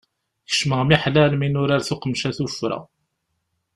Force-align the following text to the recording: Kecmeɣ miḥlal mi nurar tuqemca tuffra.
Kecmeɣ 0.49 0.81
miḥlal 0.85 1.31
mi 1.37 1.47
nurar 1.49 1.81
tuqemca 1.87 2.29
tuffra. 2.37 2.79